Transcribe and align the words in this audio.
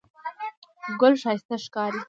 ګل 1.01 1.13
ښایسته 1.21 1.55
ښکاري. 1.63 1.99